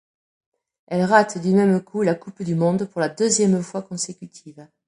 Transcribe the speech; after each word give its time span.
Elle 0.87 1.03
rate 1.03 1.37
du 1.37 1.51
même 1.53 1.79
coup 1.83 2.01
la 2.01 2.15
Coupe 2.15 2.41
du 2.41 2.55
monde 2.55 2.85
pour 2.85 2.99
la 3.01 3.09
deuxième 3.09 3.61
fois 3.61 3.83
consécutive. 3.83 4.67